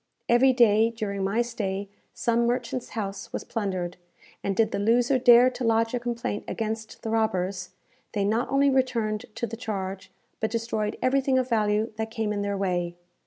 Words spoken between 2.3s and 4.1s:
merchant's house was plundered,